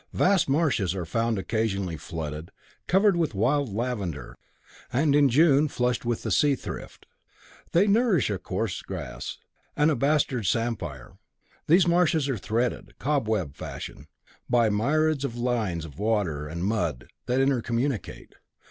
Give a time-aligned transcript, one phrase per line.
[0.13, 2.49] Vast marshes are found occasionally flooded,
[2.87, 4.35] covered with the wild lavender,
[4.91, 7.05] and in June flushed with the seathrift.
[7.71, 9.37] They nourish a coarse grass,
[9.77, 11.19] and a bastard samphire.
[11.67, 14.07] These marshes are threaded, cobweb fashion,
[14.49, 18.33] by myriads of lines of water and mud that intercommunicate.